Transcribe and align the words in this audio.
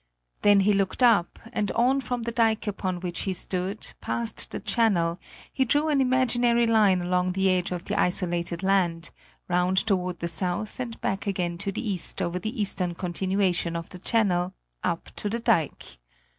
Then 0.41 0.61
he 0.61 0.73
looked 0.73 1.03
up, 1.03 1.37
and 1.53 1.69
on 1.73 2.01
from 2.01 2.23
the 2.23 2.31
dike 2.31 2.65
upon 2.65 3.01
which 3.01 3.19
he 3.19 3.33
stood, 3.33 3.93
past 4.01 4.49
the 4.49 4.59
channel, 4.59 5.19
he 5.53 5.63
drew 5.63 5.89
an 5.89 6.01
imaginary 6.01 6.65
line 6.65 7.01
along 7.03 7.33
the 7.33 7.51
edge 7.51 7.71
of 7.71 7.85
the 7.85 7.93
isolated 7.93 8.63
land, 8.63 9.11
round 9.47 9.77
toward 9.85 10.17
the 10.17 10.27
south 10.27 10.79
and 10.79 10.99
back 11.01 11.27
again 11.27 11.59
to 11.59 11.71
the 11.71 11.87
east 11.87 12.19
over 12.19 12.39
the 12.39 12.59
eastern 12.59 12.95
continuation 12.95 13.75
of 13.75 13.89
the 13.89 13.99
channel, 13.99 14.53
up 14.83 15.11
to 15.17 15.29
the 15.29 15.39
dike. 15.39 15.99